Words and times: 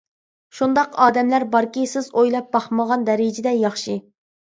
شۇنداق 0.59 0.97
ئادەملەر 1.05 1.45
باركى 1.53 1.85
سىز 1.93 2.09
ئويلاپ 2.17 2.51
باقمىغان 2.59 3.09
دەرىجىدە 3.11 3.59
ياخشى. 3.63 4.05